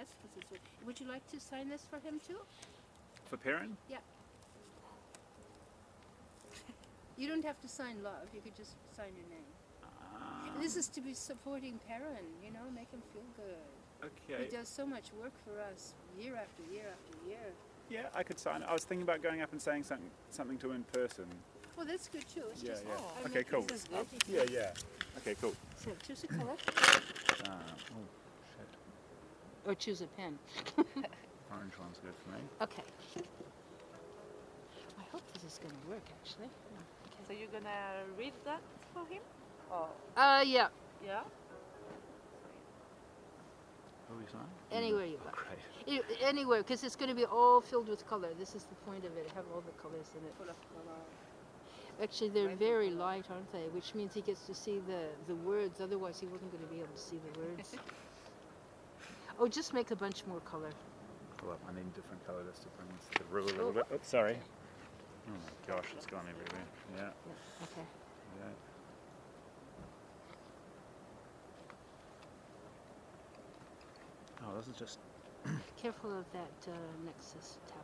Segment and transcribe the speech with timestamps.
[0.00, 2.38] yes, this is what, would you like to sign this for him too?
[3.28, 3.76] For Perrin?
[3.88, 3.98] Yeah.
[7.16, 9.50] You don't have to sign love, you could just sign your name.
[9.84, 14.08] Ah, This is to be supporting Perrin, you know, make him feel good.
[14.08, 14.44] okay.
[14.44, 17.48] He does so much work for us, year after year after year.
[17.90, 18.62] Yeah, I could sign.
[18.62, 21.26] I was thinking about going up and saying something, something to him in person.
[21.76, 22.44] Well, that's good too.
[22.52, 23.22] It's Yeah, just, yeah.
[23.24, 23.62] I Okay, cool.
[23.62, 24.72] this Oh, yeah, yeah.
[25.18, 25.54] Okay, cool.
[25.76, 28.29] So choose a color Uh, oh, shit.
[29.70, 30.36] Or choose a pen.
[30.76, 32.40] Orange one's good for me.
[32.60, 32.82] Okay.
[34.98, 36.48] I hope this is going to work actually.
[37.28, 38.60] So you're gonna read that
[38.92, 39.22] for him?
[39.70, 40.68] Oh, Uh, yeah,
[41.06, 41.20] yeah.
[44.08, 44.48] Who are we signing?
[44.72, 45.36] anywhere you Oh, like.
[45.86, 46.02] great.
[46.20, 48.30] I- Anywhere, because it's going to be all filled with color.
[48.38, 50.34] This is the point of it, have all the colors in it.
[50.36, 50.98] Full of color.
[52.02, 52.58] Actually, they're Right.
[52.58, 53.68] very light, aren't they?
[53.72, 56.78] Which means he gets to see the, the words, otherwise he wasn't going to be
[56.80, 57.76] able to see the words.
[59.40, 60.70] oh, just make a bunch more color.
[61.38, 61.60] Pull up.
[61.68, 63.86] I need a different colour just to bring this to the rule a little bit.
[63.92, 64.36] Oops, sorry.
[65.28, 66.66] Oh my gosh, it's gone everywhere.
[66.96, 67.86] Yeah, Yeah, okay.
[68.38, 68.46] yeah.
[74.42, 74.98] Oh, this is just.
[75.82, 77.76] Careful of that uh, Nexus tab.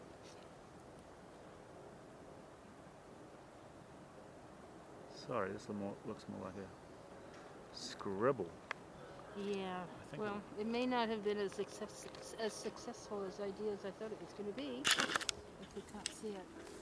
[5.26, 8.46] Sorry, this more, looks more like a scribble.
[9.44, 12.06] Yeah, think well, it may not have been as, success,
[12.40, 14.80] as successful as idea as I thought it was going to be,
[15.60, 16.75] if we can't see it.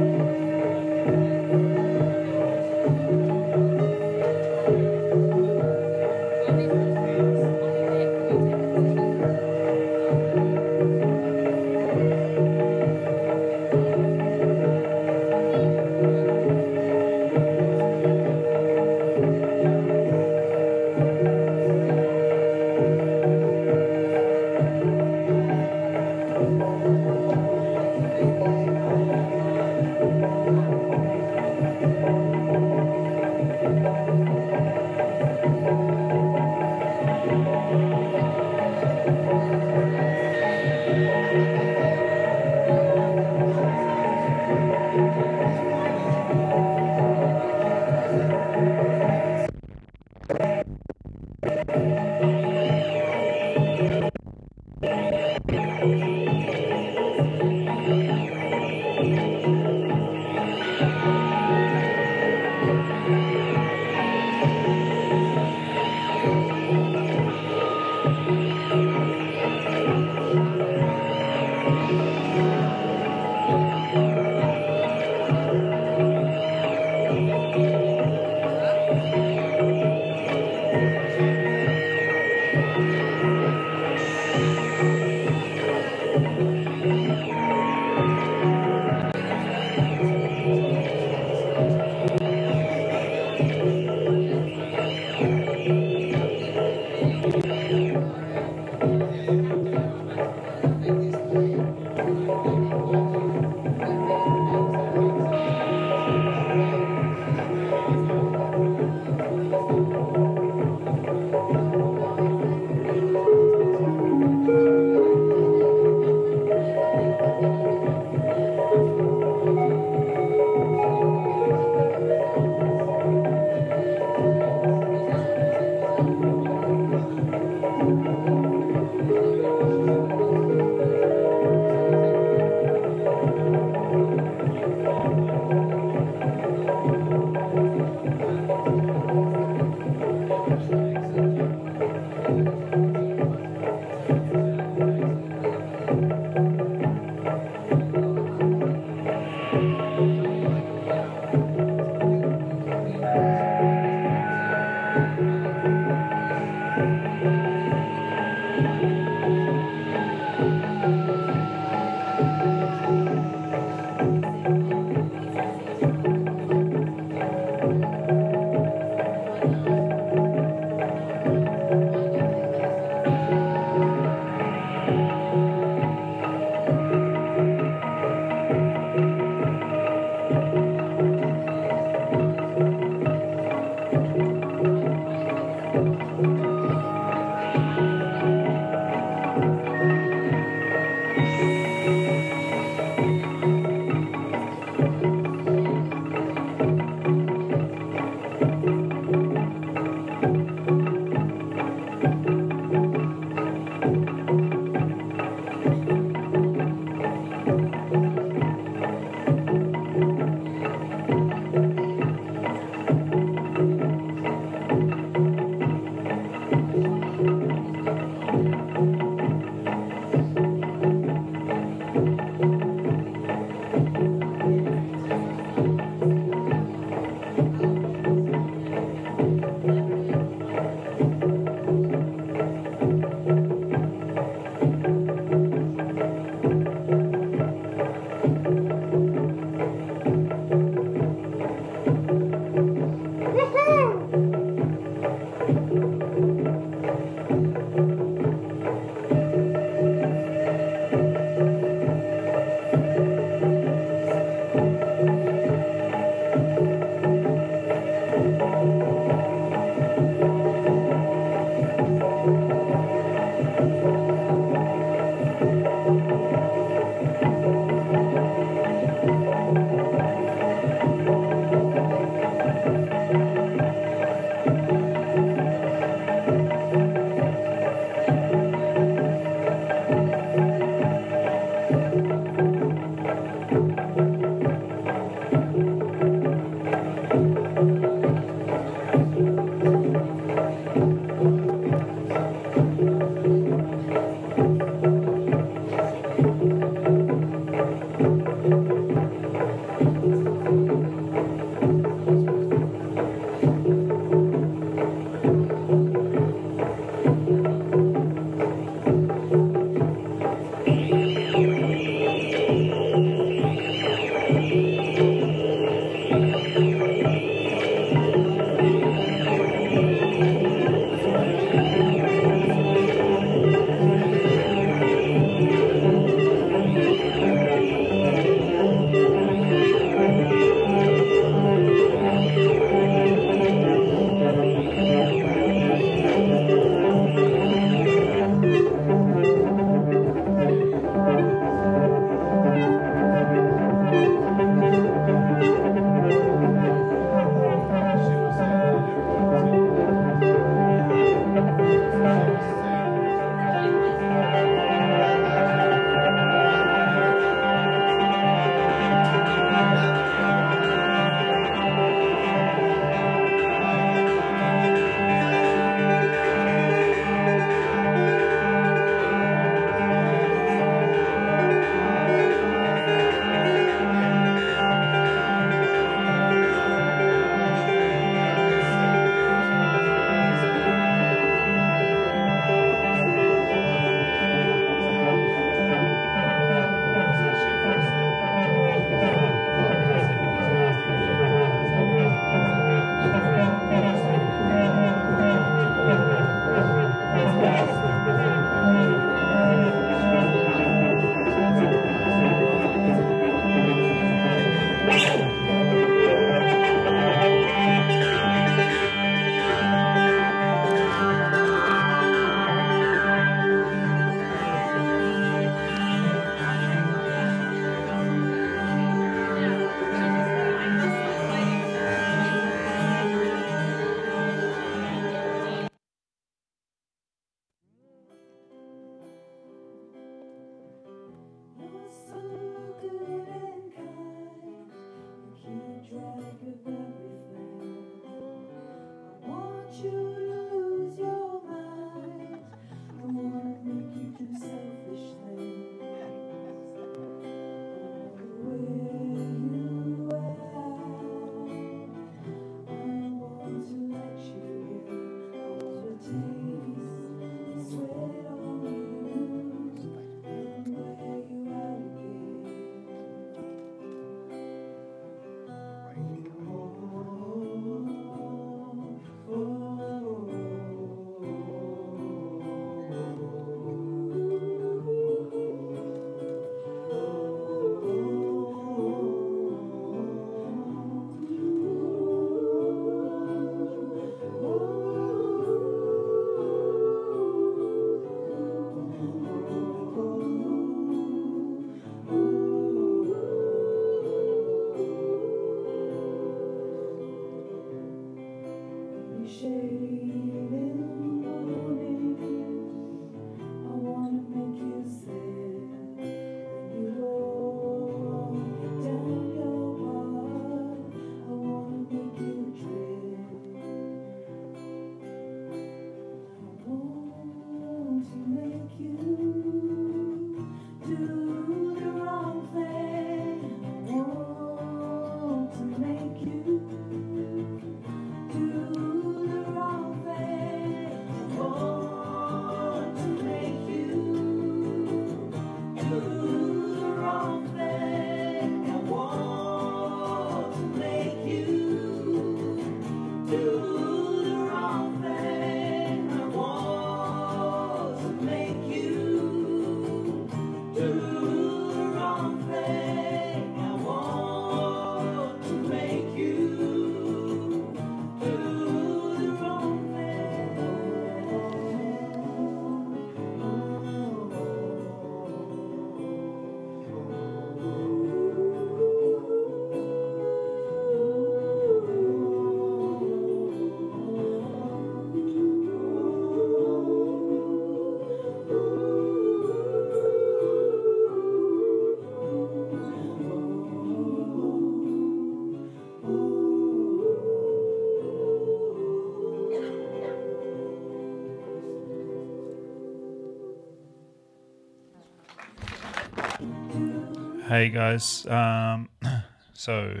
[597.58, 598.88] Hey guys, um,
[599.52, 600.00] so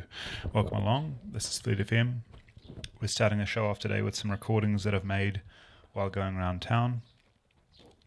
[0.54, 1.18] welcome along.
[1.24, 2.20] This is Fleet FM.
[3.00, 5.42] We're starting a show off today with some recordings that I've made
[5.92, 7.02] while going around town.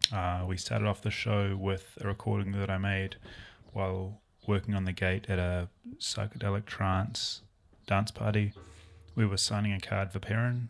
[0.10, 3.18] Uh, we started off the show with a recording that I made
[3.74, 5.68] while working on the gate at a
[5.98, 7.42] psychedelic trance
[7.88, 8.54] dance party.
[9.16, 10.70] We were signing a card for Perrin.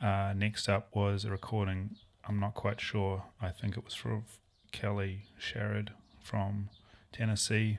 [0.00, 1.96] Uh, next up was a recording.
[2.28, 3.24] I'm not quite sure.
[3.42, 4.22] I think it was for
[4.70, 5.88] Kelly Sherrod
[6.28, 6.68] from
[7.10, 7.78] Tennessee,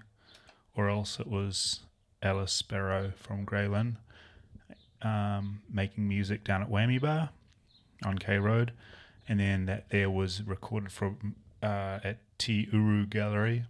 [0.75, 1.81] or else it was
[2.23, 3.97] Alice Sparrow from Grey Lynn,
[5.03, 7.29] um, making music down at Whammy Bar
[8.03, 8.73] on K Road,
[9.27, 13.65] and then that there was recorded from uh, at Te Uru Gallery.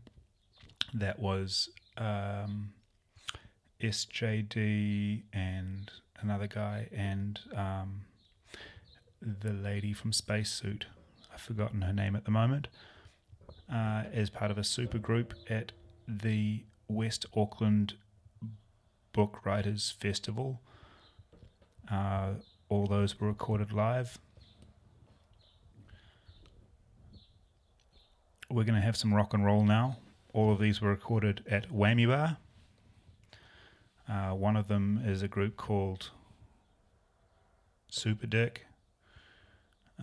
[0.94, 2.72] That was um,
[3.82, 8.02] SJD and another guy and um,
[9.22, 10.86] the lady from Spacesuit.
[11.34, 12.70] I've forgotten her name at the moment
[13.72, 15.72] uh, as part of a super group at
[16.08, 17.94] the West Auckland
[19.14, 20.62] Book Writers Festival.
[21.92, 22.34] Uh,
[22.68, 24.18] all those were recorded live.
[28.50, 29.98] We're going to have some rock and roll now.
[30.34, 32.38] All of these were recorded at Whammy Bar.
[34.08, 36.10] Uh, one of them is a group called
[37.90, 38.66] Super Dick.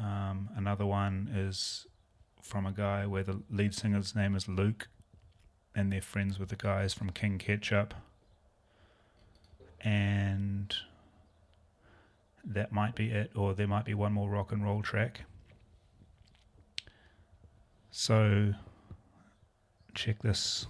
[0.00, 1.87] Um, another one is
[2.43, 4.88] from a guy where the lead singer's name is Luke,
[5.75, 7.95] and they're friends with the guys from King Ketchup.
[9.81, 10.75] And
[12.45, 15.23] that might be it, or there might be one more rock and roll track.
[17.90, 18.55] So,
[19.95, 20.66] check this.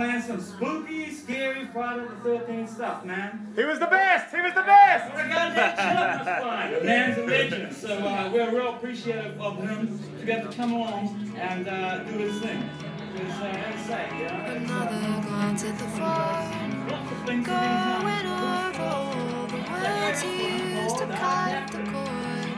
[0.00, 3.52] Playing some spooky, scary Friday the 13th stuff, man.
[3.54, 4.34] He was the best.
[4.34, 5.12] He was the best.
[5.12, 6.72] What a goddamn children's fine.
[6.72, 7.76] The man's a legend.
[7.76, 11.98] So uh, we're real appreciative of him to be able to come along and uh,
[12.04, 12.70] do his thing.
[13.12, 18.26] Because, uh, as say, you know, Another glance at the floor, lots of things going
[18.26, 22.48] over all the words he used to cut the cord.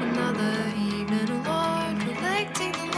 [0.00, 2.91] Another evening alone, collecting the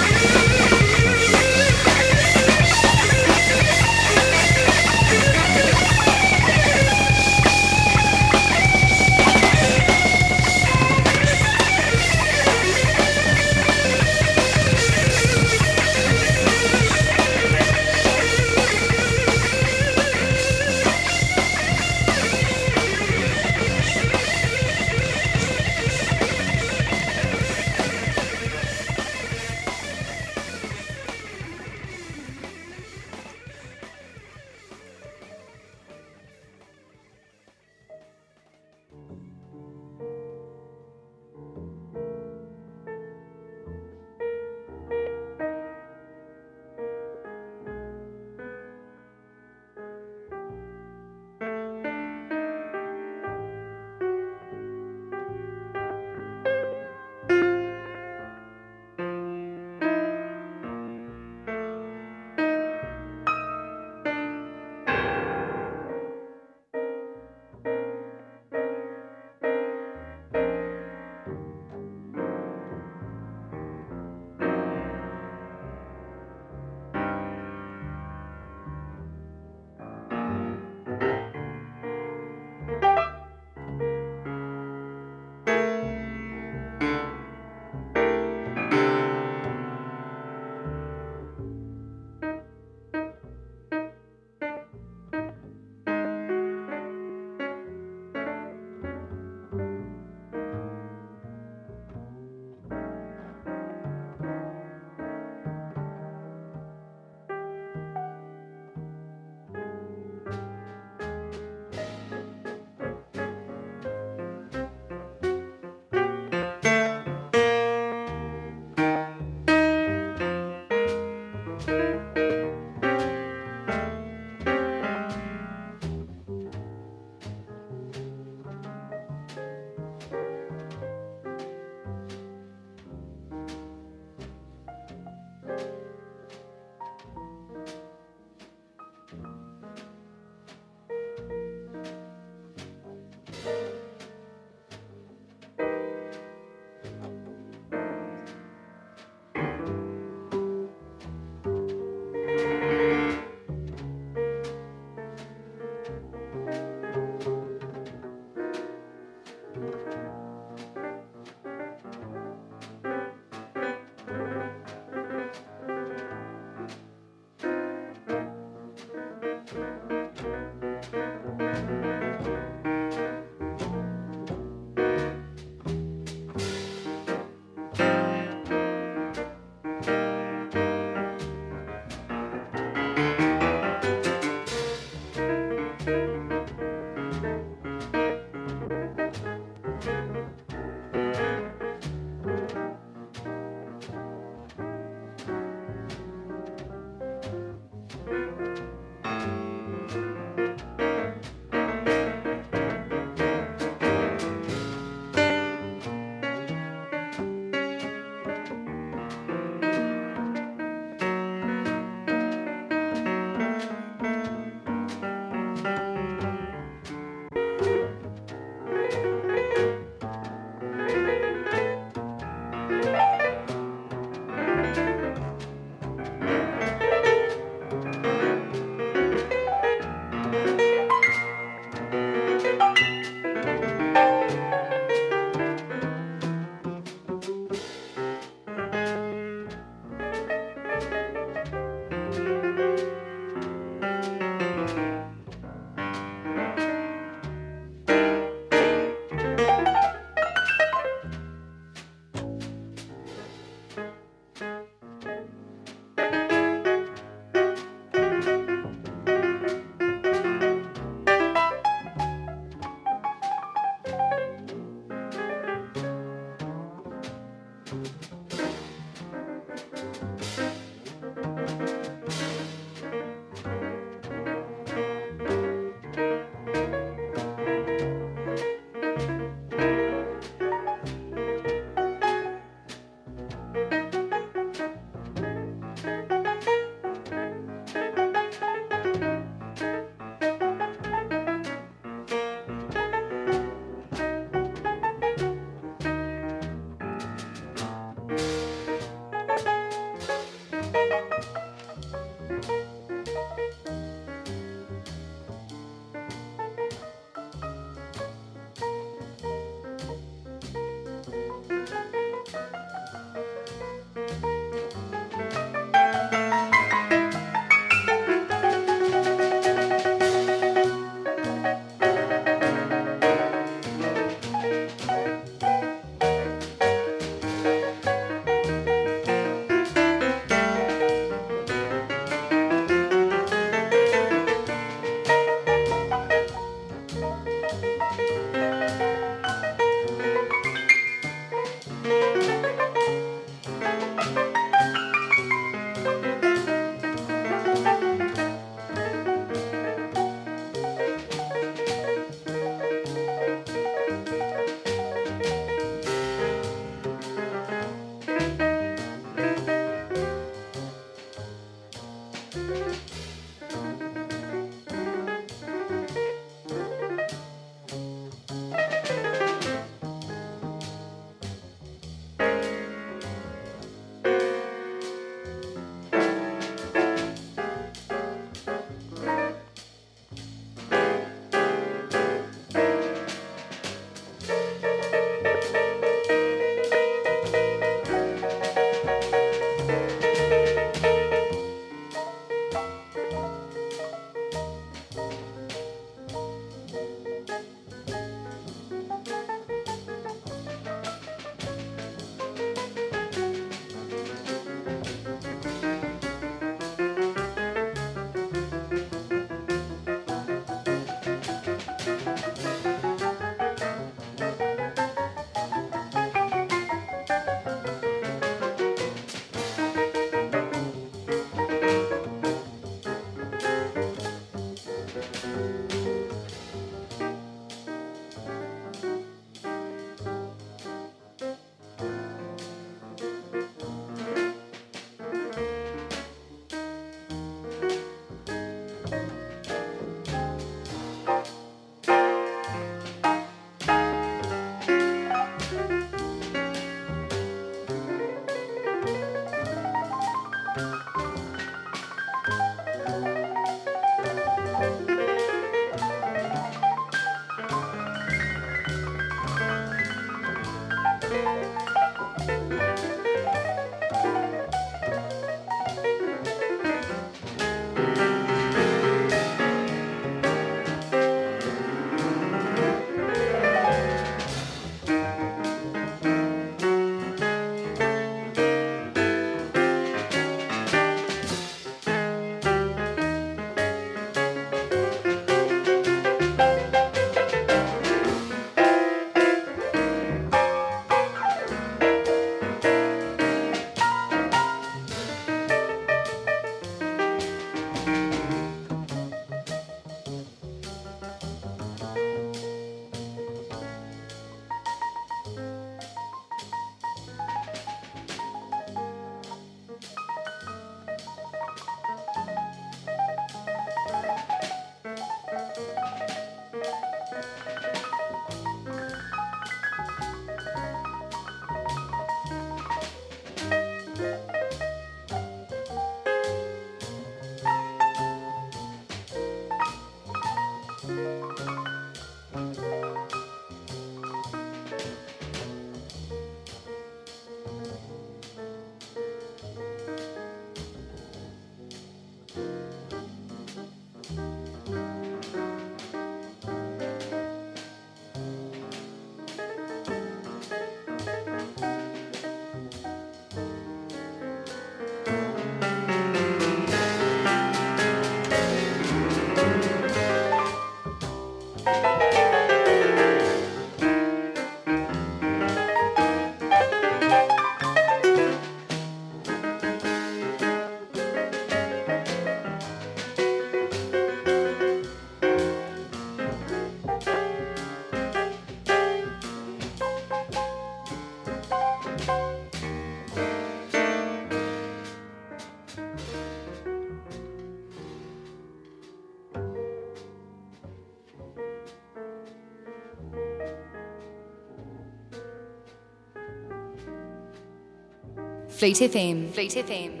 [598.61, 599.31] Fleet FM.
[599.31, 600.00] Fleet FM.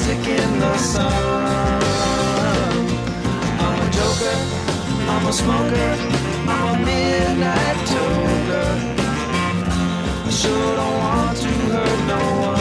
[0.00, 1.82] music in the sun.
[3.64, 4.36] I'm a joker,
[5.12, 5.90] I'm a smoker,
[6.48, 8.70] I'm a midnight toker.
[10.26, 12.59] I sure don't want to hurt no one.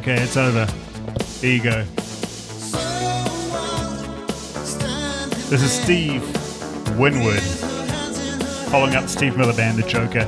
[0.00, 0.64] Okay, it's over.
[1.42, 1.84] There you go.
[5.50, 6.22] This is Steve
[6.98, 7.42] Winwood,
[8.70, 10.26] following up Steve Miller Band, The Joker.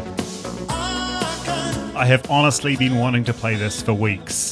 [0.68, 4.51] I have honestly been wanting to play this for weeks.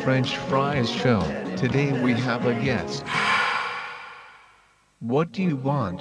[0.03, 1.21] French Fries Show.
[1.57, 3.05] Today we have a guest.
[4.99, 6.01] What do you want?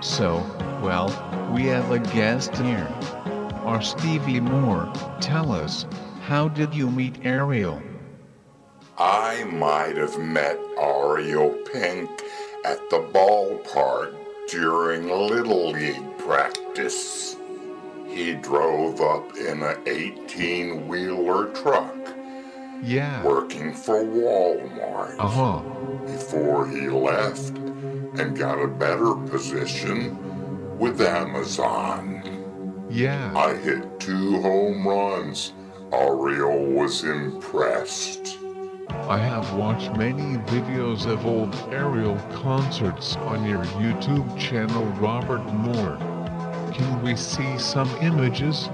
[0.00, 0.36] So,
[0.80, 1.08] well,
[1.52, 2.86] we have a guest here.
[3.64, 3.82] R.
[3.82, 5.86] Stevie Moore, tell us,
[6.22, 7.82] how did you meet Ariel?
[8.96, 12.08] I might have met Ariel Pink
[12.64, 14.14] at the ballpark
[14.48, 17.35] during Little League practice.
[18.16, 21.94] He drove up in an 18 wheeler truck
[22.82, 23.22] Yeah.
[23.22, 25.58] working for Walmart Uh huh.
[26.06, 27.50] before he left
[28.18, 30.16] and got a better position
[30.78, 32.22] with Amazon.
[32.88, 33.32] Yeah.
[33.36, 35.52] I hit two home runs.
[35.92, 38.38] Ariel was impressed.
[39.10, 45.98] I have watched many videos of old Ariel concerts on your YouTube channel, Robert Moore.
[46.76, 48.68] Can we see some images?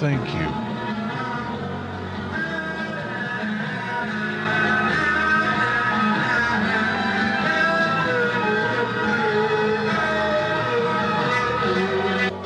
[0.00, 0.48] Thank you.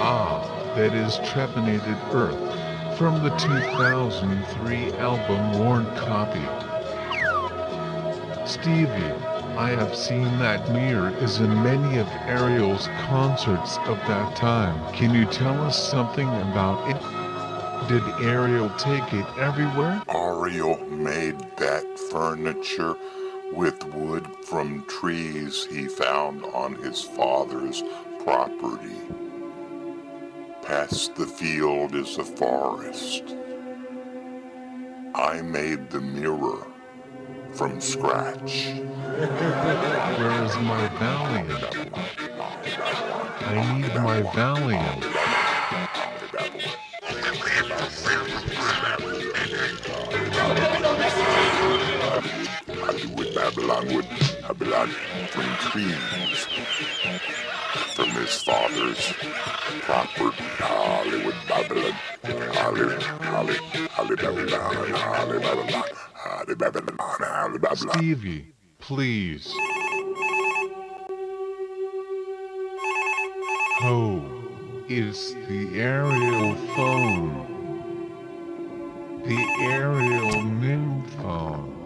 [0.02, 0.44] Ah,
[0.76, 6.44] that is Trepanated Earth from the 2003 album Worn Copy.
[8.46, 9.14] Stevie,
[9.56, 14.92] I have seen that mirror is in many of Ariel's concerts of that time.
[14.94, 17.88] Can you tell us something about it?
[17.88, 20.02] Did Ariel take it everywhere?
[20.08, 22.94] Ariel made that furniture
[23.52, 27.82] with wood from trees he found on his father's
[28.24, 28.96] property.
[30.62, 33.34] Past the field is a forest.
[35.14, 36.66] I made the mirror
[37.52, 38.68] from scratch.
[39.20, 41.52] Where is my Valiant?
[43.42, 45.04] I need my Valiant.
[52.80, 54.08] Hollywood Babylon would
[54.40, 54.88] Babylon
[55.28, 56.46] from trees
[57.94, 59.12] from his father's
[59.82, 60.44] property.
[60.58, 61.92] Hollywood Babylon,
[62.24, 63.56] Holly, Holly,
[63.90, 64.60] Holly Babylon,
[64.94, 67.94] Holly Babylon, Holly Babylon, Holly Babylon.
[67.98, 69.52] Stevie, please.
[73.82, 74.24] Oh,
[74.88, 77.46] it's the aerial phone.
[79.24, 81.79] The aerial Nim phone.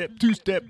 [0.00, 0.64] Step, two step.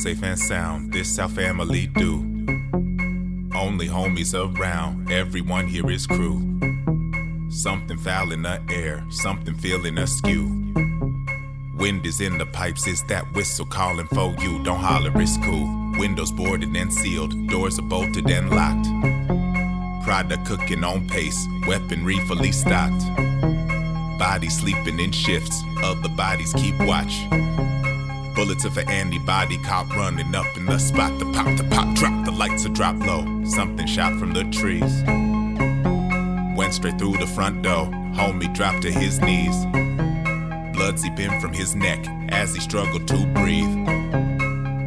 [0.00, 2.20] Safe and sound, this our family do.
[3.54, 6.40] Only homies around, everyone here is crew.
[7.50, 10.46] Something foul in the air, something feeling askew.
[11.76, 14.62] Wind is in the pipes, is that whistle calling for you?
[14.64, 15.68] Don't holler, it's cool.
[15.98, 18.86] Windows boarded and sealed, doors are bolted and locked.
[20.02, 23.04] Product cooking on pace, weaponry fully stocked.
[24.18, 27.20] Bodies sleeping in shifts, other bodies keep watch.
[28.34, 31.18] Bullets of an antibody cop running up in the spot.
[31.18, 33.44] The pop, the pop, drop, the lights are drop low.
[33.44, 35.02] Something shot from the trees.
[36.56, 37.86] Went straight through the front door.
[38.14, 39.64] Homie dropped to his knees.
[40.74, 43.74] Blood seeping from his neck as he struggled to breathe.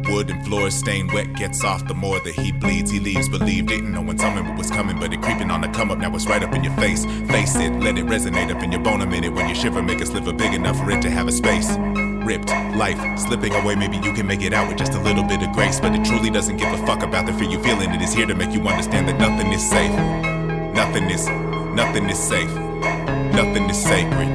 [0.08, 2.90] Wood and floor stained wet gets off the more that he bleeds.
[2.90, 5.90] He leaves, believe, didn't know when something was coming, but it creeping on the come
[5.90, 5.98] up.
[5.98, 7.04] Now it's right up in your face.
[7.04, 9.32] Face it, let it resonate up in your bone a minute.
[9.32, 11.76] When you shiver, make a sliver big enough for it to have a space.
[12.24, 13.74] Ripped, life slipping away.
[13.74, 16.04] Maybe you can make it out with just a little bit of grace, but it
[16.04, 17.90] truly doesn't give a fuck about the fear you feeling.
[17.90, 19.92] It is here to make you understand that nothing is safe.
[20.74, 21.28] Nothing is,
[21.74, 22.50] nothing is safe.
[23.34, 24.28] Nothing is sacred.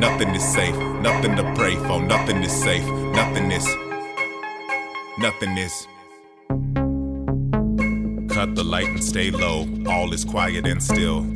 [0.00, 0.76] Nothing is safe.
[1.00, 2.00] Nothing to pray for.
[2.00, 2.86] Nothing is safe.
[3.12, 3.66] Nothing is.
[5.18, 5.86] Nothing is.
[8.34, 9.68] Cut the light and stay low.
[9.86, 11.26] All is quiet and still.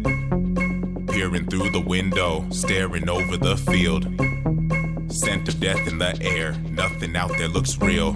[1.08, 4.06] Peering through the window, staring over the field.
[5.12, 6.52] Scent of death in the air.
[6.70, 8.14] Nothing out there looks real.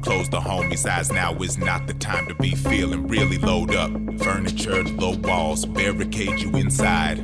[0.00, 1.10] Close the homie's eyes.
[1.10, 3.90] Now is not the time to be feeling really load up.
[4.20, 7.18] Furniture, low walls, barricade you inside.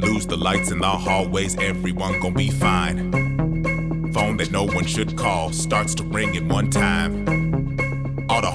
[0.00, 1.56] Lose the lights in the hallways.
[1.56, 3.10] Everyone gon' be fine.
[4.12, 7.49] Phone that no one should call starts to ring in one time.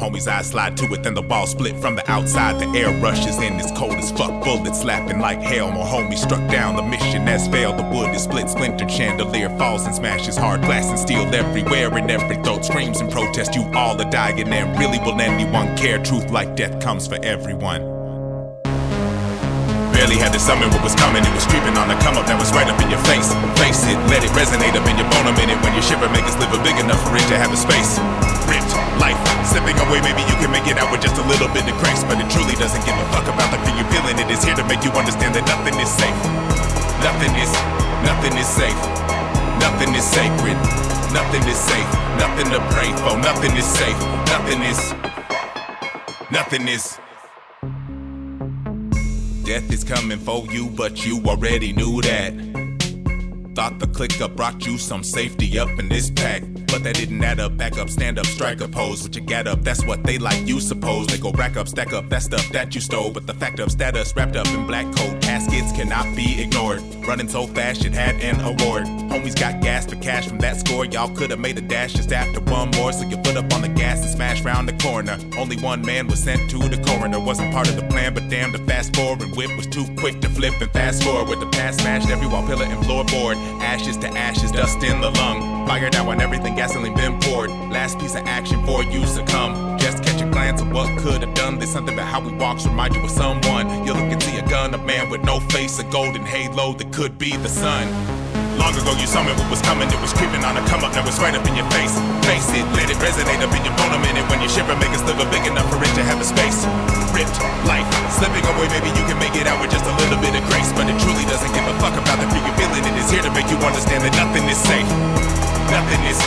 [0.06, 2.60] Homies' eyes slide to it, then the wall split from the outside.
[2.60, 4.44] The air rushes in, it's cold as fuck.
[4.44, 5.72] Bullets slapping like hell.
[5.72, 6.76] More homies struck down.
[6.76, 7.80] The mission has failed.
[7.80, 10.38] The wood is split, splintered chandelier falls and smashes.
[10.38, 13.56] Hard glass and steel everywhere, and every throat screams in protest.
[13.56, 15.98] You all are dying, and really will anyone care?
[15.98, 17.82] Truth like death comes for everyone.
[19.90, 22.38] Barely had to summon what was coming, it was creeping on the come up, that
[22.38, 23.34] was right up in your face.
[23.58, 25.58] Face it, let it resonate up in your bone a minute.
[25.66, 27.98] When you shiver, make us live a big enough for it to have a space.
[28.46, 29.18] Ripped, life,
[29.48, 32.04] slipping away, maybe you can make it out with just a little bit of grace.
[32.06, 34.18] But it truly doesn't give a fuck about the fear you're feeling.
[34.18, 36.20] It is here to make you understand that nothing is safe.
[37.06, 37.52] Nothing is,
[38.02, 38.82] nothing is safe.
[39.62, 40.58] Nothing is sacred.
[41.14, 41.90] Nothing is safe.
[42.18, 43.18] Nothing to pray for.
[43.18, 44.00] Nothing is safe.
[44.28, 44.94] Nothing is,
[46.32, 47.00] nothing is.
[49.46, 52.65] Death is coming for you, but you already knew that.
[53.56, 56.44] Thought the click up brought you some safety up in this pack.
[56.68, 59.02] But that didn't add up, back up, stand up, strike a pose.
[59.02, 61.08] What you got up, that's what they like, you suppose.
[61.08, 63.12] They go rack up, stack up, that stuff that you stole.
[63.12, 66.82] But the fact of status wrapped up in black coat caskets cannot be ignored.
[67.08, 68.88] Running so fast, it had an award.
[69.10, 70.84] Homies got gas for cash from that score.
[70.84, 72.92] Y'all could have made a dash just after one more.
[72.92, 75.18] So you put up on the gas and smash round the corner.
[75.38, 77.22] Only one man was sent to the coroner.
[77.22, 80.30] Wasn't part of the plan, but damn, the fast forward whip was too quick to
[80.30, 81.30] flip and fast forward.
[81.30, 83.45] With the past smashed every wall, pillar, and floorboard.
[83.62, 85.68] Ashes to ashes, dust in the lung.
[85.68, 87.50] Fire down when everything gasoline been poured.
[87.50, 89.78] Last piece of action for you succumb.
[89.78, 91.58] Just catch a glance of what could have done.
[91.58, 93.86] There's something about how we walk remind you of someone.
[93.86, 96.92] You look and see a gun, a man with no face, a golden halo that
[96.94, 98.25] could be the sun.
[98.58, 101.04] Long ago you summoned what was coming, it was creeping on a come up, now
[101.04, 101.96] it's right up in your face.
[102.26, 104.26] Face it, let it resonate up in your bone a minute.
[104.32, 106.64] When you shiver, make a sliver big enough for it to have a space.
[107.12, 107.38] Ripped,
[107.68, 110.44] life, slipping away, maybe you can make it out with just a little bit of
[110.50, 110.72] grace.
[110.74, 112.84] But it truly doesn't give a fuck about the fear you're feeling.
[112.84, 114.90] It is here to make you understand that nothing is safe.
[115.70, 116.20] Nothing is,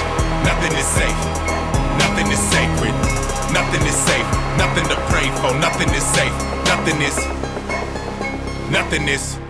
[0.45, 1.21] nothing is safe.
[1.99, 2.95] Nothing is sacred.
[3.53, 4.29] Nothing is safe.
[4.61, 5.51] Nothing to pray for.
[5.59, 6.35] Nothing is safe.
[6.69, 7.17] Nothing is,
[8.71, 9.48] nothing is.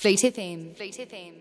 [0.00, 0.74] Fleet FM.
[0.76, 1.39] Fleet FM.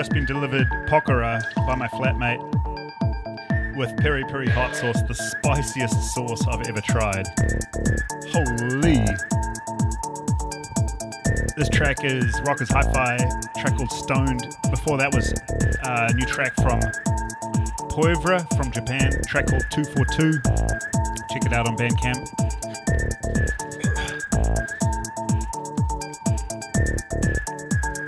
[0.00, 2.40] Just been delivered pakora by my flatmate
[3.76, 7.26] with peri peri hot sauce, the spiciest sauce I've ever tried.
[8.32, 9.04] Holy.
[11.54, 13.18] This track is Rockers Hi Fi,
[13.60, 14.56] track called Stoned.
[14.70, 15.34] Before that was
[15.84, 16.80] uh, a new track from
[17.90, 20.40] Poivra from Japan, track called 242.
[21.30, 22.24] Check it out on Bandcamp.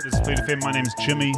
[0.01, 0.63] This is Fleet FM.
[0.63, 1.33] My name's Jimmy.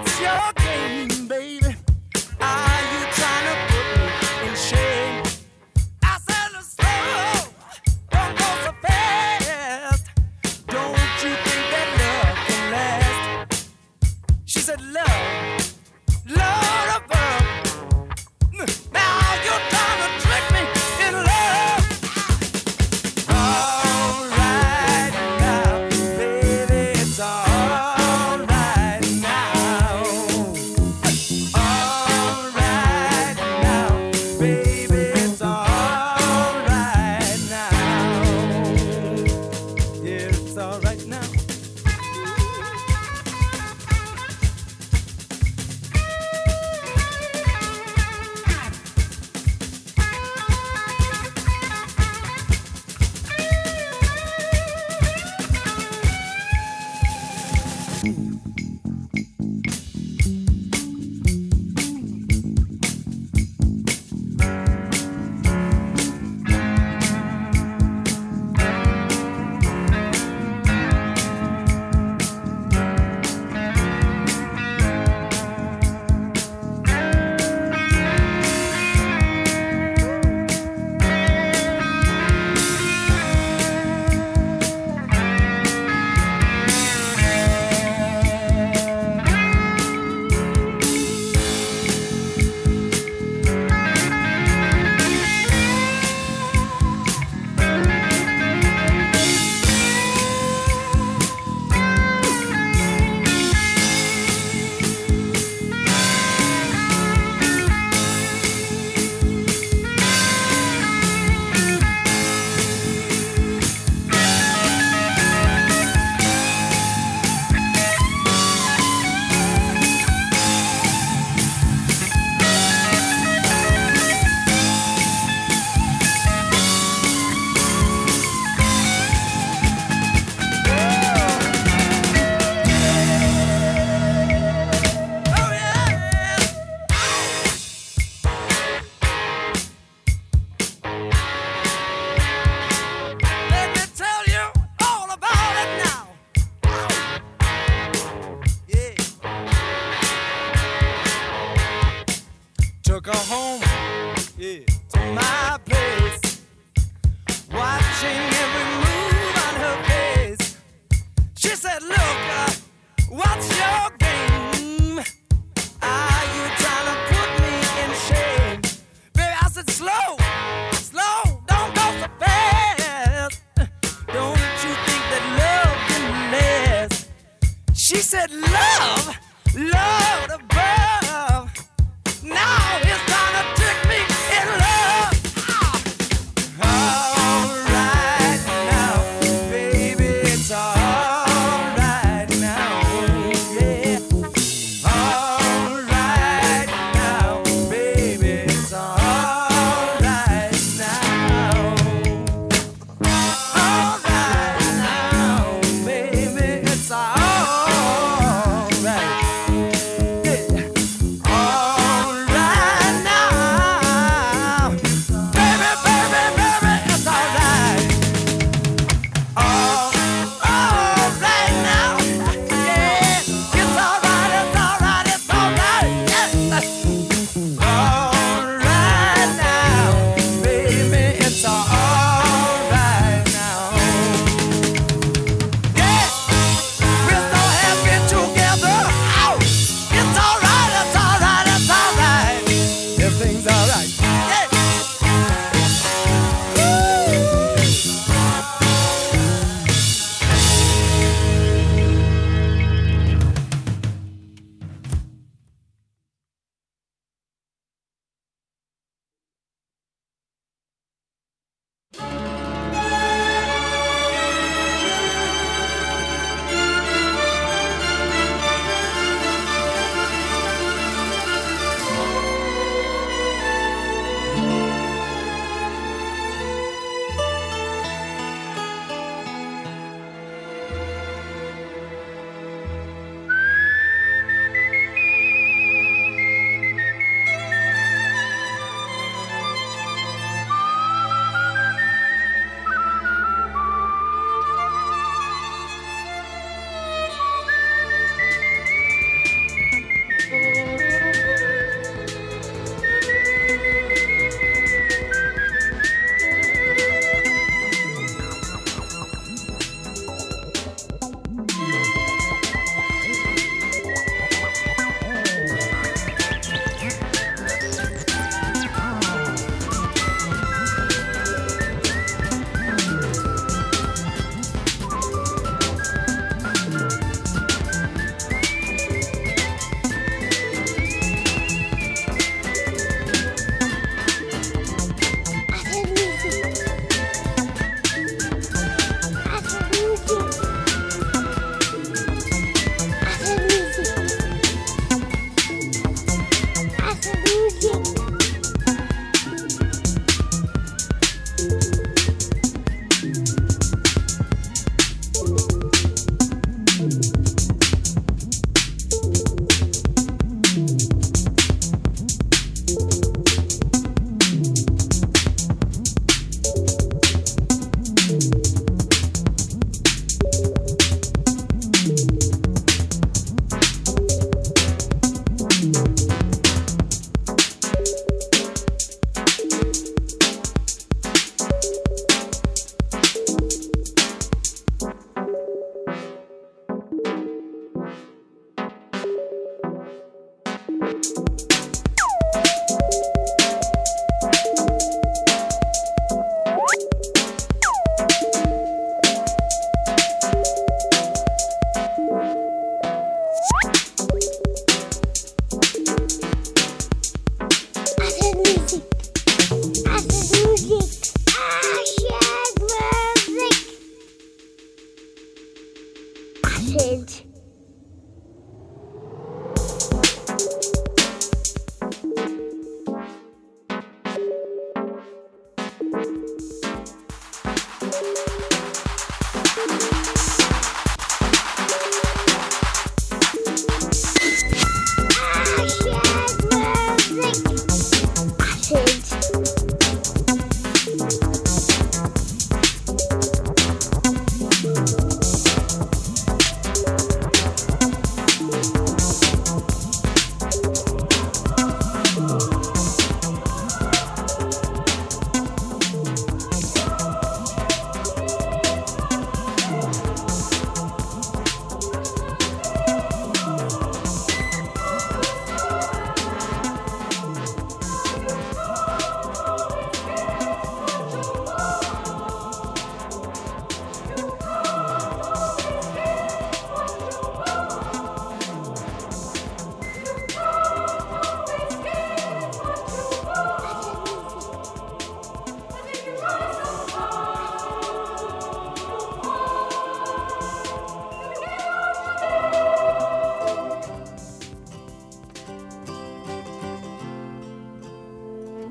[0.00, 1.49] What's your game, baby?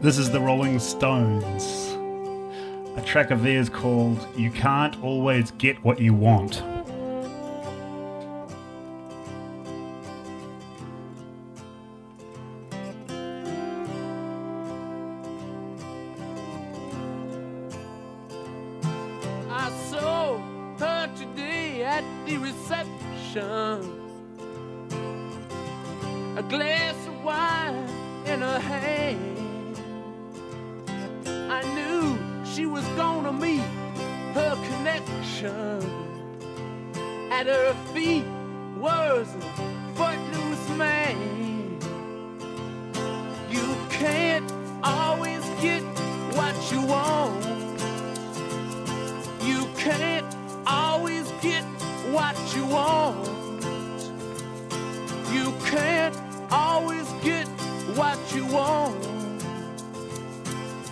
[0.10, 1.96] This is the Rolling Stones.
[2.98, 6.64] A track of theirs called You Can't Always Get What You Want.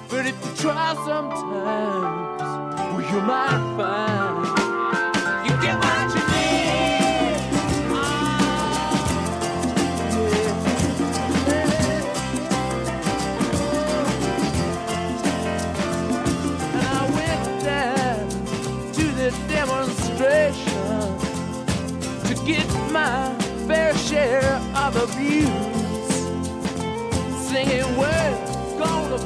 [0.10, 4.48] But if you try sometimes, well, you might find
[5.46, 7.38] you get what you need.
[16.74, 16.90] And I
[17.20, 18.30] went down
[18.94, 21.18] to the demonstration
[22.24, 23.36] to get my
[23.68, 26.14] fair share of abuse.
[27.50, 29.20] Singing words gonna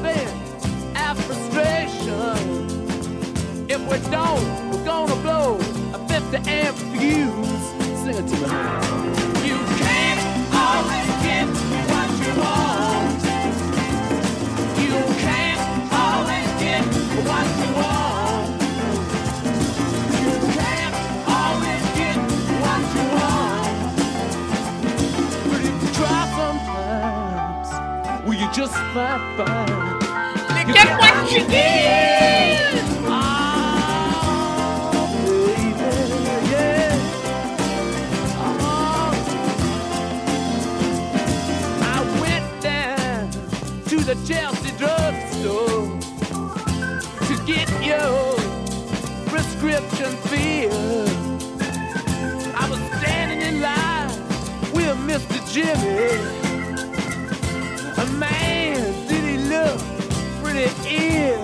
[3.91, 5.57] We don't, we're gonna blow
[5.93, 7.63] a 50 amp fuse.
[7.99, 8.47] Sing it to me.
[9.45, 10.21] You can't
[10.55, 11.47] always get
[11.91, 13.21] what you want.
[14.79, 15.61] You can't
[15.91, 16.83] always get
[17.27, 18.47] what you want.
[20.23, 20.95] You can't
[21.27, 22.17] always get
[22.63, 23.75] what you want.
[25.51, 27.69] But if you try sometimes,
[28.25, 32.70] well, you just might find you get what you get.
[49.71, 51.09] Prescription filled.
[52.55, 54.09] I was standing in line
[54.73, 55.39] with Mr.
[55.51, 56.11] Jimmy.
[57.97, 59.79] A man, did he look
[60.43, 61.40] pretty ill?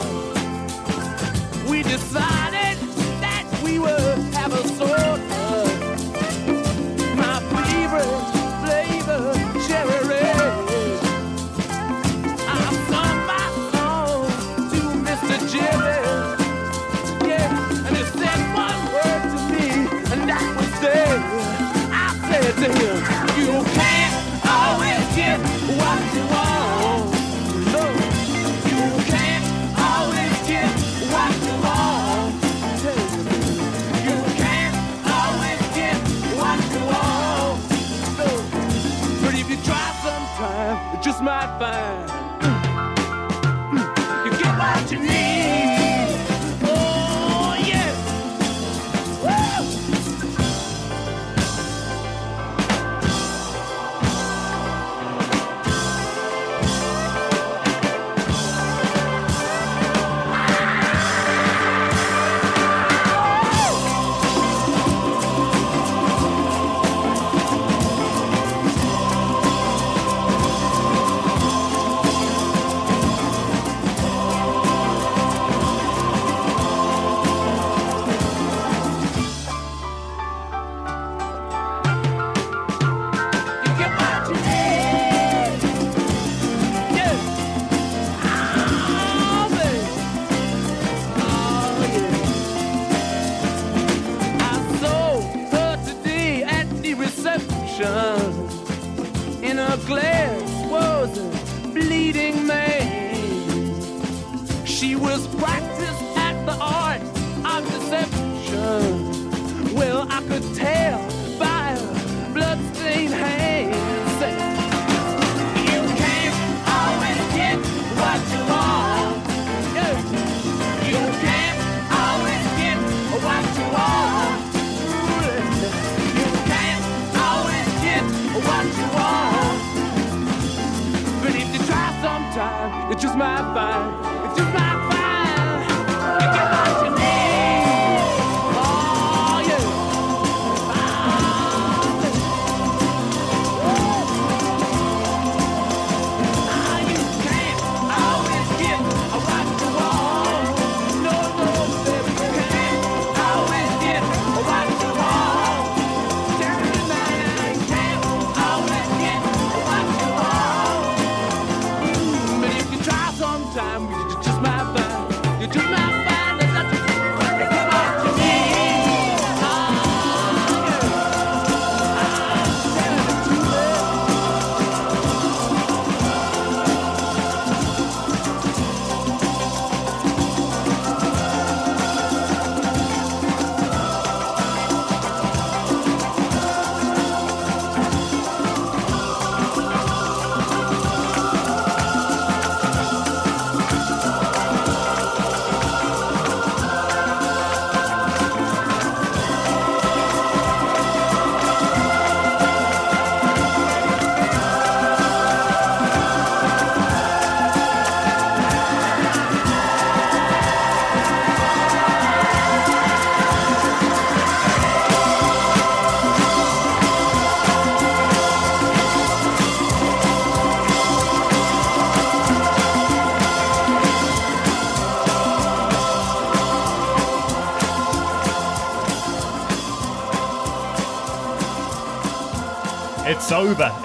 [41.28, 42.07] Might find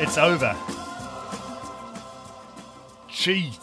[0.03, 0.57] It's over.
[3.09, 3.62] Jesus.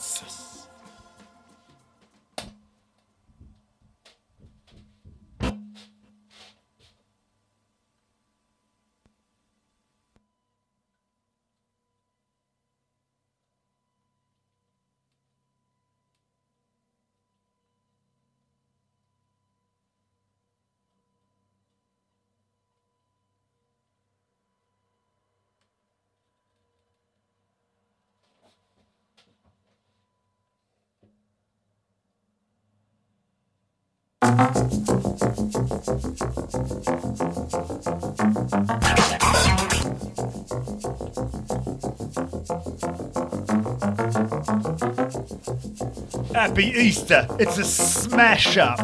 [46.60, 47.26] Happy Easter.
[47.40, 48.80] It's a smash up.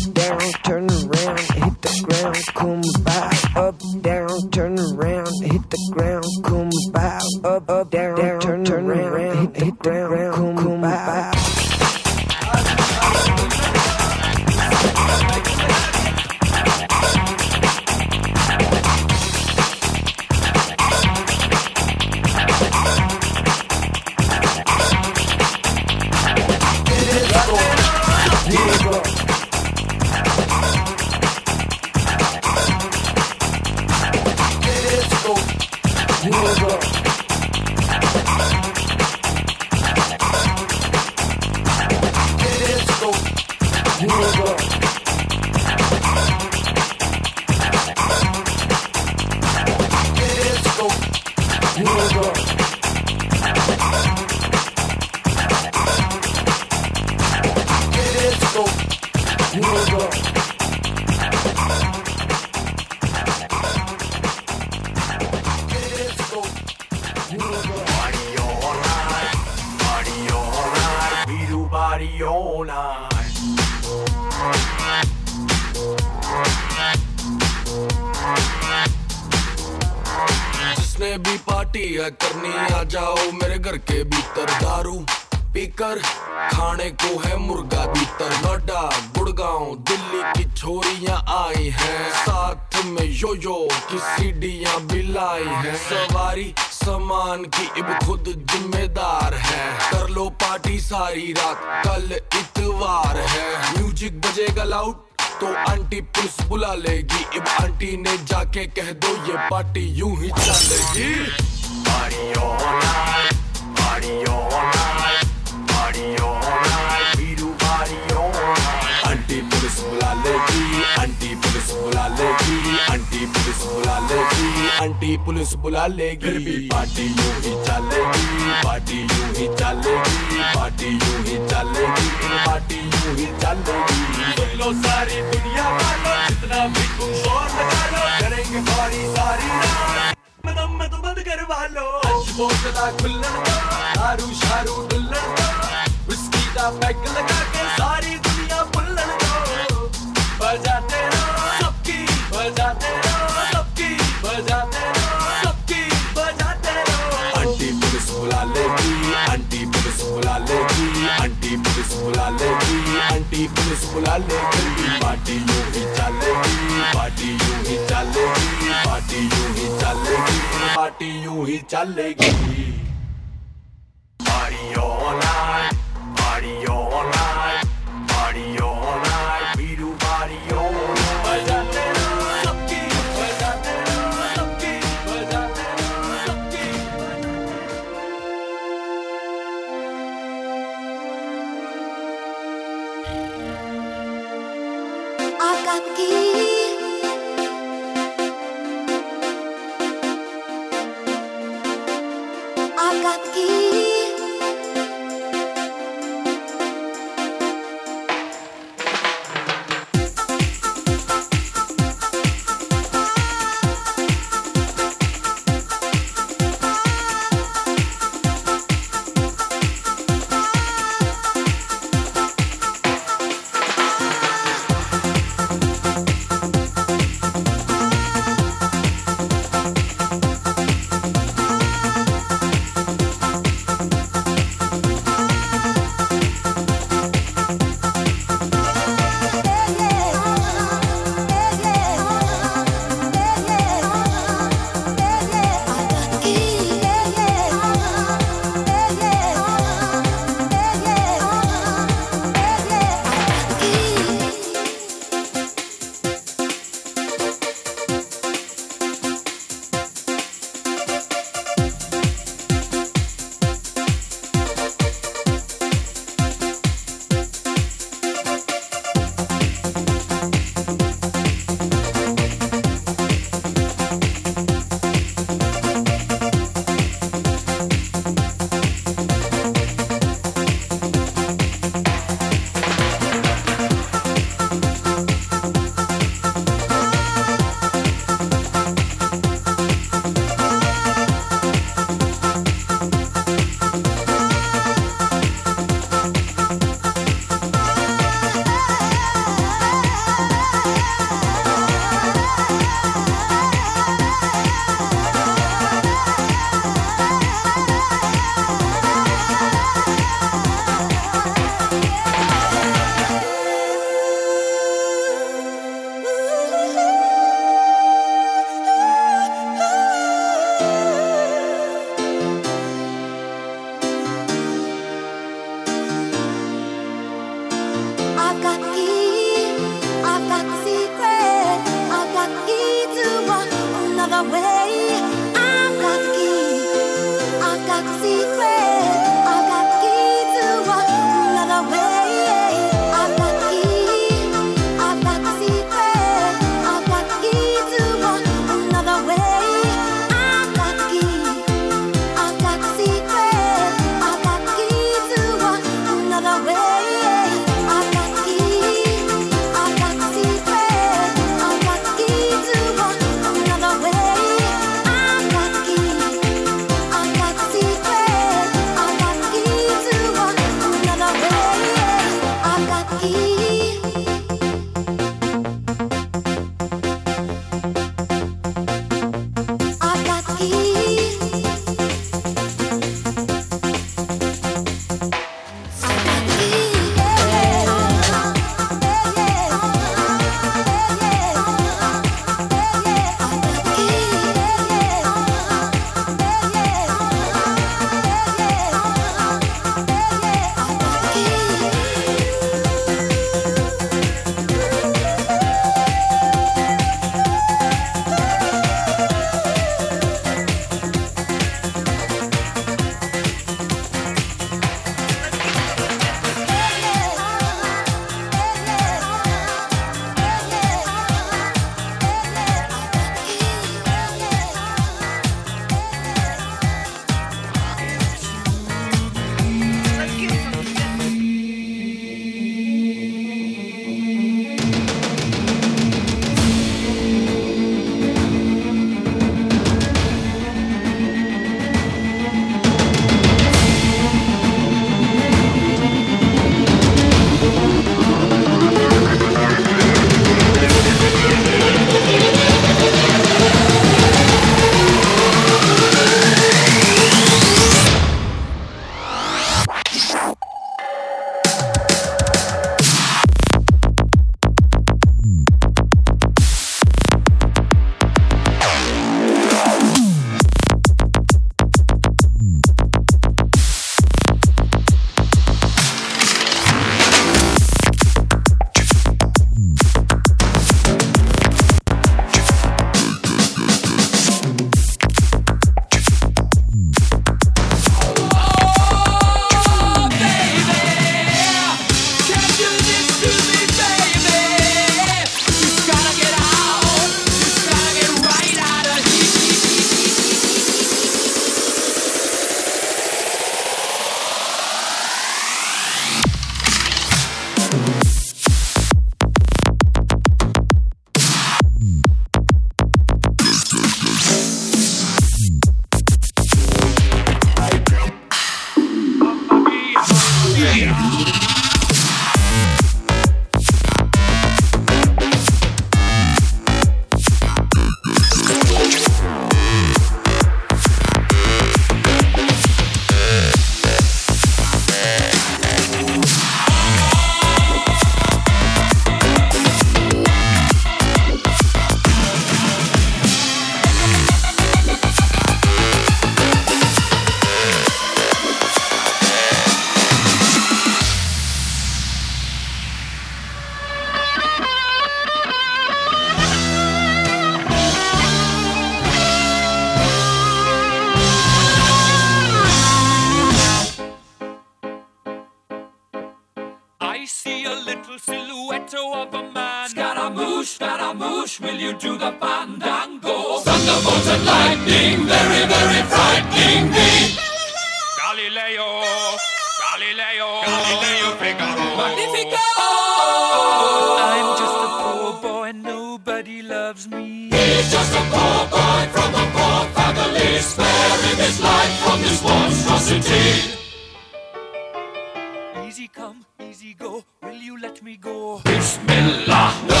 [597.48, 598.60] Will you let me go?
[598.64, 599.72] Bismillah!
[599.88, 600.00] No,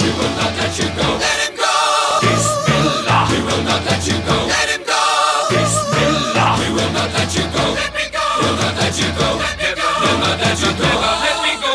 [0.00, 1.08] we will not let you go.
[1.18, 1.74] Let him go!
[2.22, 3.22] Bismillah!
[3.30, 4.36] We will not let you go.
[4.46, 5.02] Let him go!
[5.50, 6.50] Bismillah!
[6.60, 7.64] We will not let you go.
[7.74, 8.24] Let me go!
[8.40, 9.28] We'll not let you go.
[9.42, 9.88] Let me go!
[10.02, 10.90] We'll not let you go.
[11.24, 11.74] Let me go!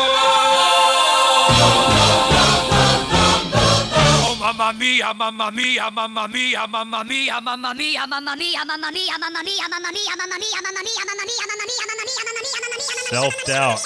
[4.24, 9.14] Oh, mamma mia, mamma mia, mamma mia, mamma mia, mamma mia, mamma mia, mamma mia,
[9.20, 12.76] mamma mia, mamma mia, mamma mia, mamma mia, mamma mia, mamma mia, mamma mia, mamma
[12.80, 13.00] mia.
[13.10, 13.82] Self doubt.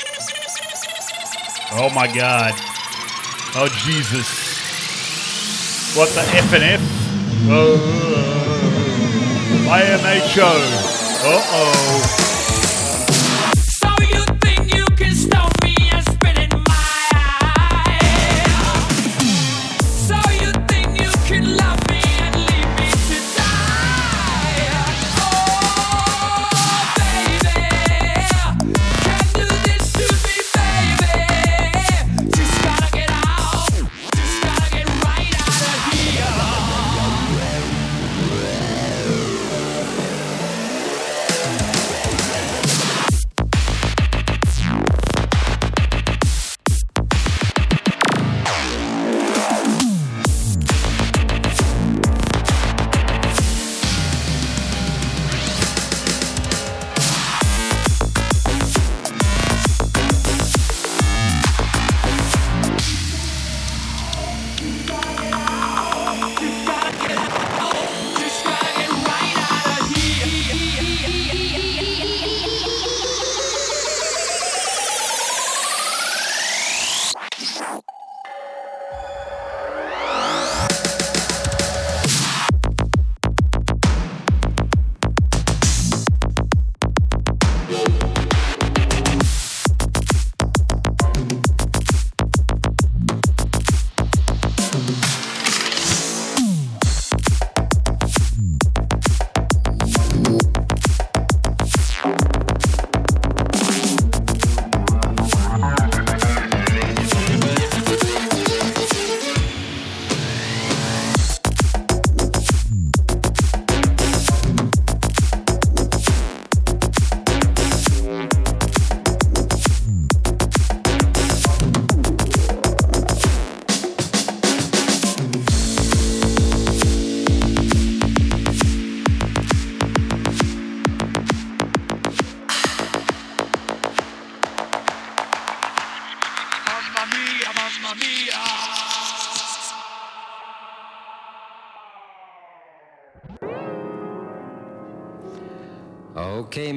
[1.77, 2.55] Oh my god.
[3.57, 4.29] Oh Jesus.
[5.97, 6.81] What the F and F?
[7.51, 7.79] Oh.
[9.69, 10.53] IMHO.
[11.25, 12.24] Uh oh.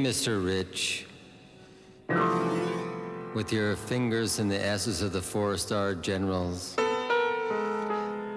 [0.07, 0.41] Mr.
[0.41, 1.05] Rich.
[3.35, 6.77] With your fingers in the asses of the four star generals,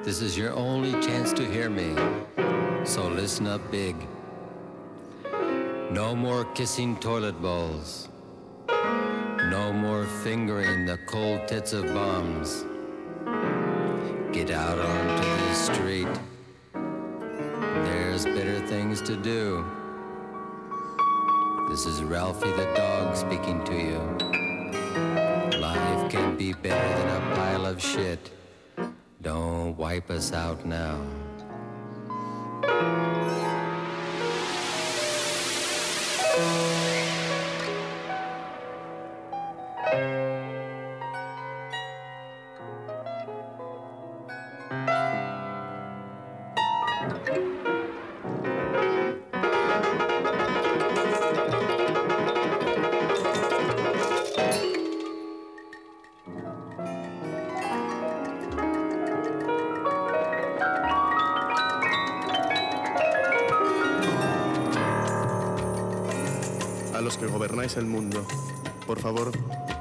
[0.02, 1.94] this is your only chance to hear me.
[2.84, 3.94] So listen up big.
[5.92, 8.09] No more kissing toilet bowls.
[8.68, 12.64] No more fingering the cold tits of bombs.
[14.32, 16.14] Get out onto the street.
[17.84, 19.64] There's better things to do.
[21.70, 24.01] This is Ralphie the dog speaking to you.
[25.60, 28.32] Life can be better than a pile of shit.
[29.22, 30.98] Don't wipe us out now.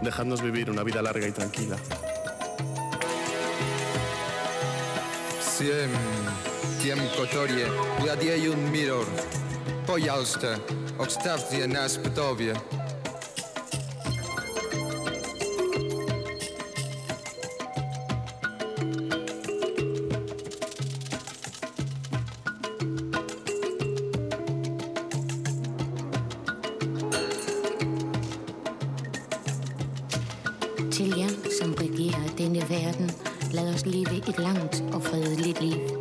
[0.10, 1.77] dejadnos vivir una vida larga y tranquila.
[5.40, 5.91] Siem,
[6.81, 7.68] tiem kotorie,
[8.02, 9.06] gladieju mirror,
[9.86, 10.57] pojalste,
[10.98, 12.53] obstawcie nas ptowie.
[34.32, 35.99] the lands of a leaf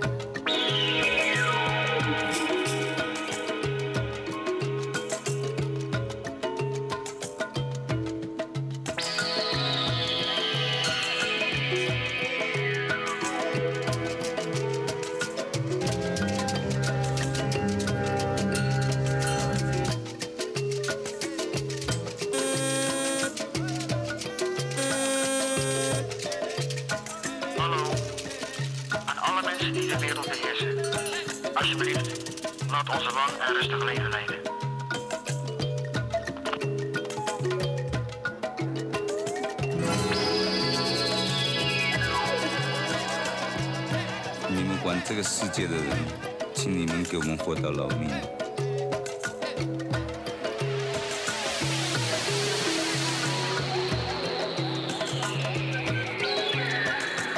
[47.48, 48.36] fota la mía.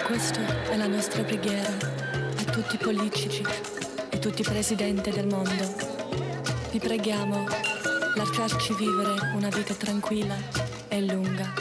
[0.05, 3.45] Questa è la nostra preghiera a tutti i politici
[4.09, 5.65] e tutti i presidenti del mondo.
[6.73, 7.47] Vi preghiamo,
[8.16, 10.35] lasciarci vivere una vita tranquilla
[10.89, 11.60] e lunga.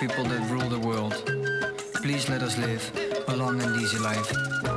[0.00, 1.12] people that rule the world.
[2.02, 2.92] Please let us live
[3.26, 4.67] a long and easy life.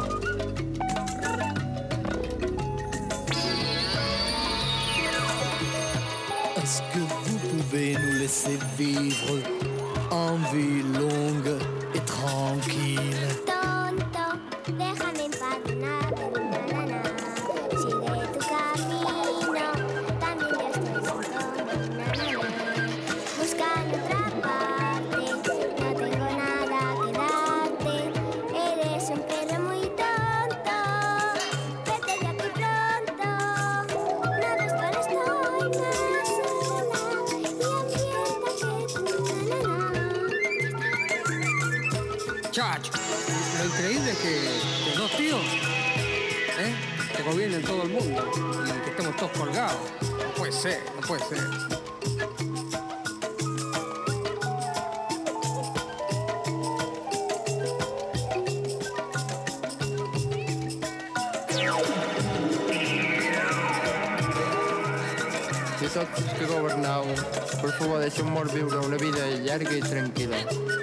[66.10, 67.06] tot que governau,
[67.62, 70.81] per favor deixeu-nos viure una vida llarga i tranquil·la.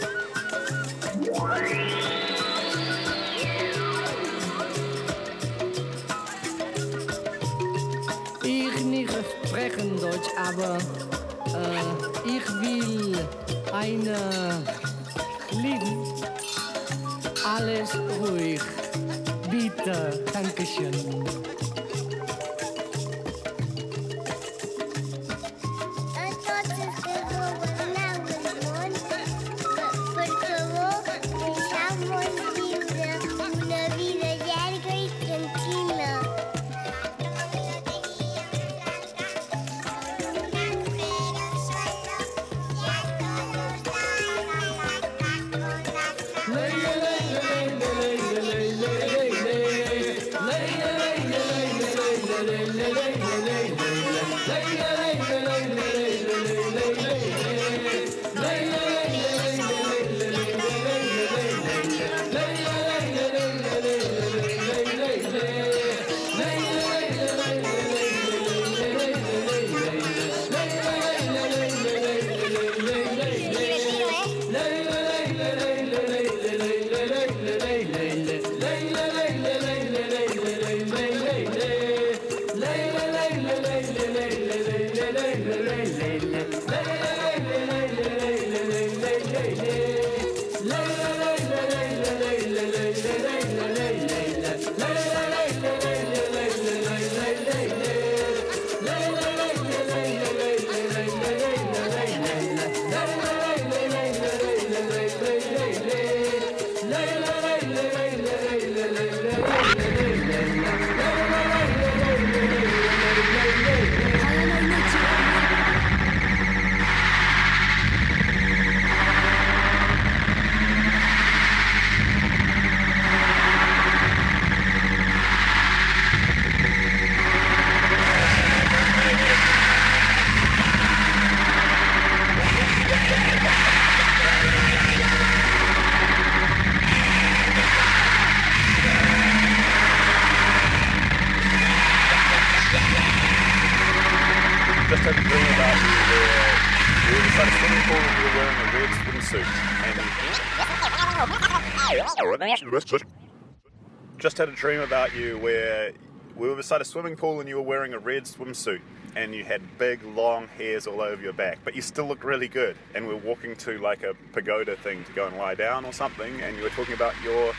[154.19, 155.93] Just had a dream about you where
[156.37, 158.81] we were beside a swimming pool and you were wearing a red swimsuit
[159.17, 162.49] and you had big long hairs all over your back, but you still looked really
[162.49, 162.77] good.
[162.95, 165.93] And we we're walking to like a pagoda thing to go and lie down or
[165.93, 167.53] something, and you were talking about your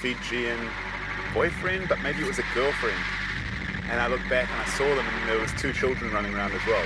[0.00, 0.58] Fijian
[1.34, 3.02] boyfriend, but maybe it was a girlfriend.
[3.90, 6.52] And I looked back and I saw them, and there was two children running around
[6.52, 6.84] as well.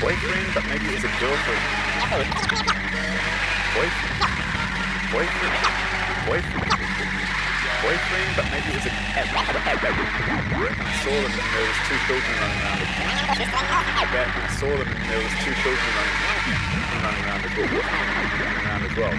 [0.00, 1.64] Boyfriend, but maybe it was a girlfriend.
[3.74, 4.14] Boyfriend.
[5.10, 5.54] Boyfriend.
[6.26, 6.74] Boyfriend.
[7.84, 9.22] Boyfriend, but maybe it was a I
[11.02, 12.80] saw them and there was two children running around.
[14.14, 16.16] Back and I saw them and there was two children running,
[17.02, 17.68] running around well.
[18.40, 19.14] Running around as well.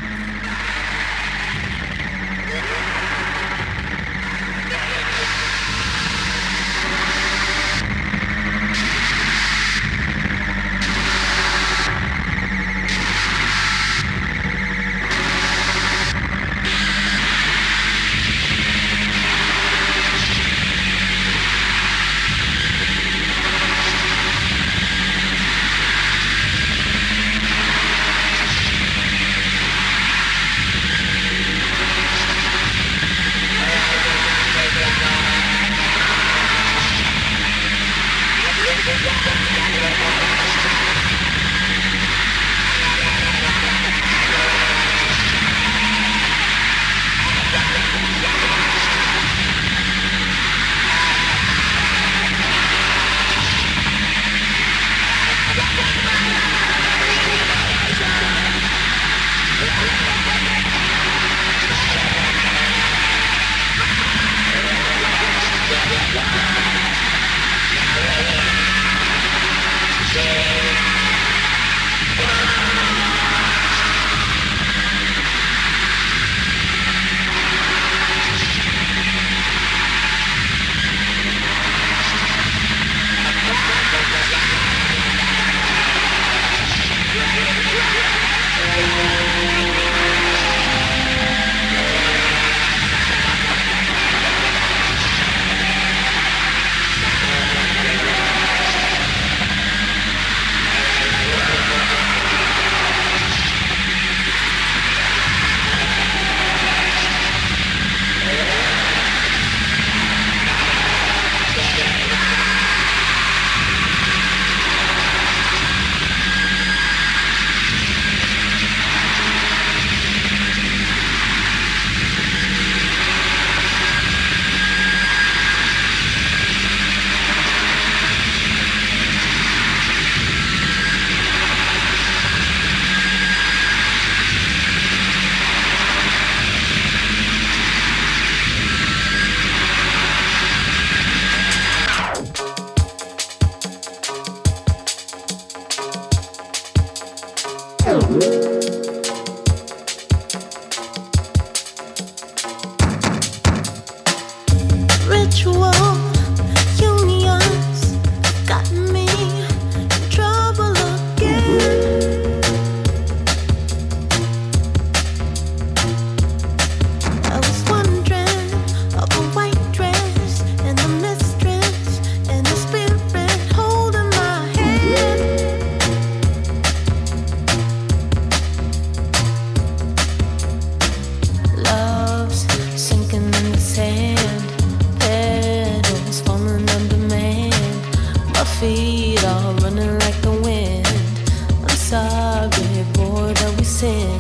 [193.58, 194.18] We sin.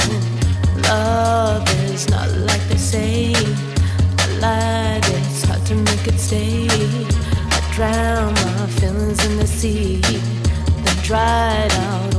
[0.82, 3.34] Love is not like they say.
[4.20, 6.68] I lied, it's hard to make it stay.
[6.70, 12.15] I drown my feelings in the sea, then dried out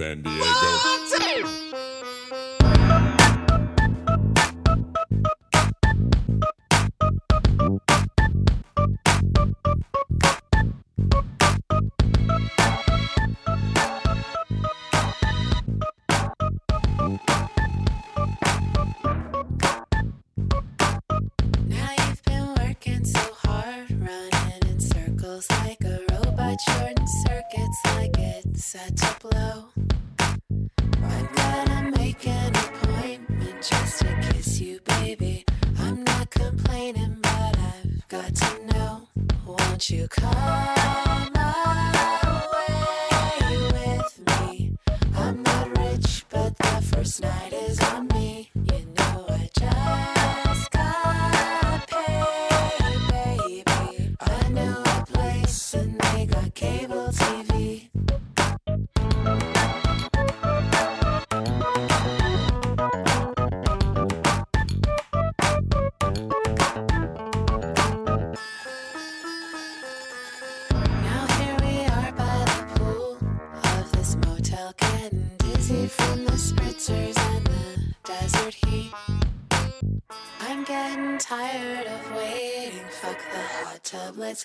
[0.00, 0.39] San Diego.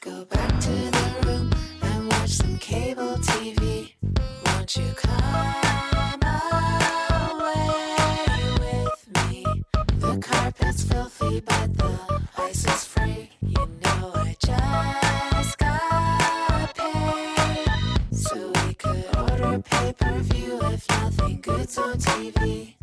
[0.06, 1.50] Go back to the room
[1.82, 3.92] and watch some cable TV.
[4.46, 6.22] Won't you come
[7.34, 7.72] away
[8.60, 9.44] with me?
[9.98, 13.32] The carpet's filthy, but the ice is free.
[13.42, 21.42] You know I just got paid, so we could order pay per view if nothing
[21.42, 22.76] good's on TV.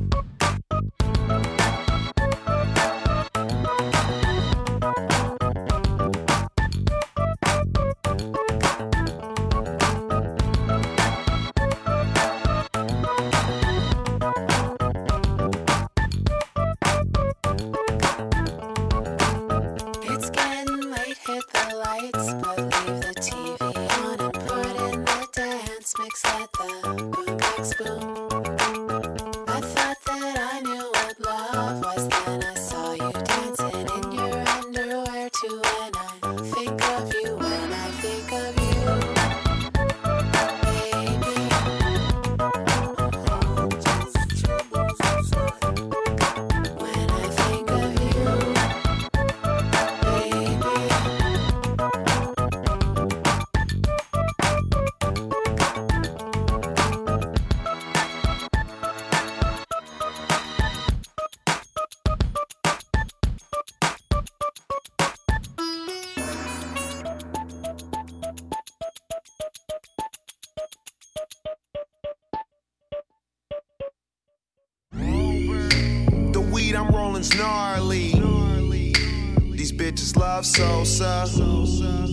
[81.02, 82.08] Sosa.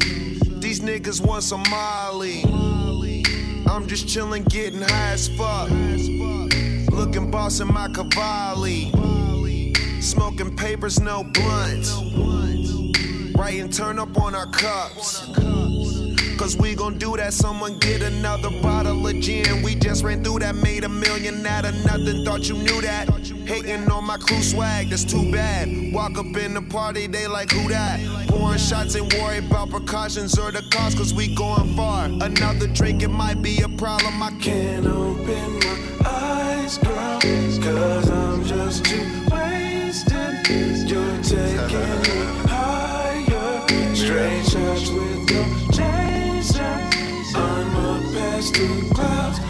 [0.60, 2.44] These niggas want some Molly.
[3.68, 5.70] I'm just chillin', getting high as fuck.
[6.92, 8.92] Looking boss in my Cavalli.
[10.02, 12.02] Smoking papers, no blunts.
[13.36, 15.30] Writing turn up on our cups.
[16.58, 17.34] We gon' do that.
[17.34, 19.62] Someone get another bottle of gin.
[19.62, 22.24] We just ran through that, made a million out of nothing.
[22.26, 23.08] Thought you knew that.
[23.46, 25.70] Hating on my crew swag, that's too bad.
[25.92, 28.00] Walk up in the party, they like, who that?
[28.28, 32.06] Pouring shots and worry about precautions or the cost, cause we going far.
[32.06, 34.22] Another drink, it might be a problem.
[34.22, 37.20] I can't open my eyes, girl.
[37.20, 40.48] Cause I'm just too wasted.
[40.90, 43.96] You're taking me higher.
[43.96, 44.90] Straight shots
[48.42, 49.44] too faded.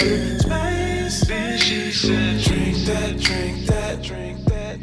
[0.00, 1.20] In space.
[1.26, 4.82] Then she said, drink that, drink that, drink that.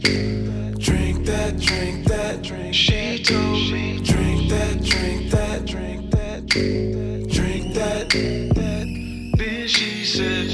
[0.80, 2.74] Drink that, drink that, drink.
[2.74, 6.46] She told me, drink that, drink that, drink that.
[6.48, 8.10] Drink that.
[8.10, 10.52] Then she said,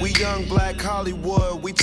[0.00, 1.35] we young black Hollywood.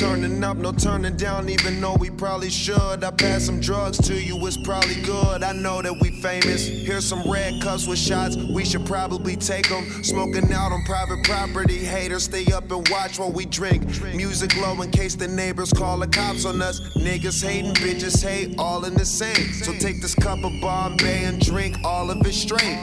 [0.03, 3.05] Turning up, no turning down, even though we probably should.
[3.05, 5.43] I pass some drugs to you, it's probably good.
[5.43, 6.67] I know that we famous.
[6.67, 10.03] Here's some red cups with shots, we should probably take them.
[10.03, 13.85] Smoking out on private property, haters stay up and watch while we drink.
[14.13, 16.81] Music low in case the neighbors call the cops on us.
[16.97, 19.53] Niggas hating, bitches hate, all in the same.
[19.53, 22.77] So take this cup of Bombay and drink all of it straight.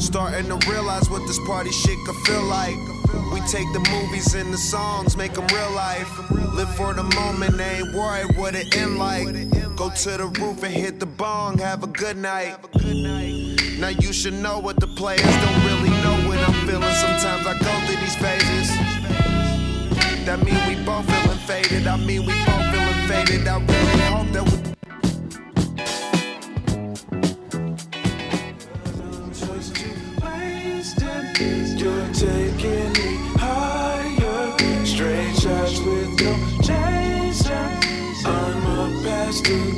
[0.00, 2.76] Starting to realize what this party shit could feel like.
[3.32, 6.10] We take the movies and the songs, make them real life.
[6.54, 9.26] Live for the moment, ain't worried what it end like.
[9.76, 12.56] Go to the roof and hit the bong, have a good night.
[13.78, 16.94] Now you should know what the players don't really know what I'm feeling.
[16.94, 18.68] Sometimes I go through these phases.
[20.24, 21.86] That mean we both feeling faded.
[21.86, 23.46] I mean we both feeling faded.
[23.46, 24.66] I really hope that we.
[31.78, 32.95] You're taking
[39.44, 39.75] up